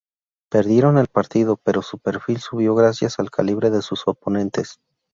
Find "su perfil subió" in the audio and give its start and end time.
1.83-2.73